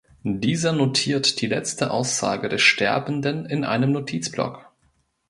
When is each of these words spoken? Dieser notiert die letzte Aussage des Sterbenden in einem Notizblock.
Dieser 0.23 0.71
notiert 0.71 1.41
die 1.41 1.45
letzte 1.45 1.91
Aussage 1.91 2.49
des 2.49 2.63
Sterbenden 2.63 3.45
in 3.45 3.63
einem 3.63 3.91
Notizblock. 3.91 4.67